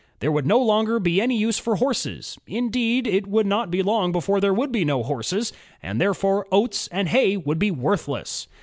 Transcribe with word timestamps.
There 0.17 0.31
would 0.31 0.47
no 0.47 0.57
longer 0.57 0.99
be 0.99 1.21
any 1.21 1.37
use 1.37 1.59
for 1.59 1.75
horses,— 1.75 2.35
indeed, 2.47 3.05
it 3.05 3.27
would 3.27 3.45
not 3.45 3.69
be 3.69 3.83
long 3.83 4.11
before 4.11 4.41
there 4.41 4.51
would 4.51 4.71
be 4.71 4.83
no 4.83 5.03
horses, 5.03 5.53
and 5.83 6.01
therefore 6.01 6.47
oats 6.51 6.87
and 6.91 7.07
hay 7.07 7.37
would 7.37 7.59
be 7.59 7.69
worthless. 7.69 8.47